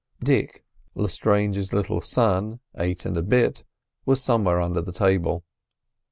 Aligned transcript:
Dick, 0.23 0.63
Lestrange's 0.95 1.73
little 1.73 2.01
son, 2.01 2.59
eight 2.75 3.05
and 3.05 3.15
a 3.17 3.21
bit, 3.21 3.63
was 4.03 4.19
somewhere 4.19 4.59
under 4.59 4.81
the 4.81 4.91
table. 4.91 5.43